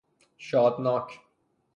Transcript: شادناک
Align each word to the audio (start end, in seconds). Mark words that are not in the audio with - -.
شادناک 0.37 1.21